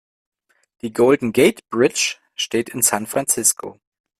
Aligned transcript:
Die 0.81 0.93
Golden 0.93 1.31
Gate 1.31 1.59
Bridge 1.69 2.15
steht 2.33 2.69
in 2.69 2.81
San 2.81 3.05
Francisco. 3.05 3.77